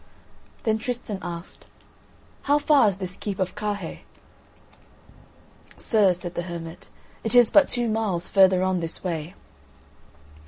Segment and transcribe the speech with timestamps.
[0.63, 1.67] Then Tristan asked:
[2.49, 4.01] "How far is this keep of Carhaix?"
[5.77, 6.87] "Sir," said the hermit,
[7.23, 9.35] "it is but two miles further on this way."